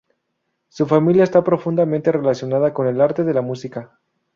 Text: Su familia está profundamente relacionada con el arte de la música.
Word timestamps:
Su 0.69 0.87
familia 0.87 1.23
está 1.23 1.43
profundamente 1.43 2.11
relacionada 2.11 2.73
con 2.73 2.87
el 2.87 3.01
arte 3.01 3.23
de 3.23 3.35
la 3.35 3.43
música. 3.43 3.99